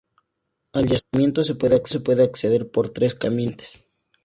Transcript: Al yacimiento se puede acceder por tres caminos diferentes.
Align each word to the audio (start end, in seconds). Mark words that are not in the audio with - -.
Al 0.73 0.87
yacimiento 0.89 1.43
se 1.43 1.53
puede 1.53 1.75
acceder 1.75 2.71
por 2.71 2.89
tres 2.89 3.13
caminos 3.13 3.51
diferentes. 3.57 3.85